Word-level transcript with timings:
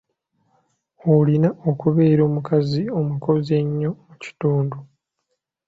Olina 1.15 1.49
okubeera 1.69 2.21
omukazi 2.29 2.81
omukozi 2.99 3.51
ennyo 3.61 3.91
mu 4.07 4.15
kitundu. 4.23 4.77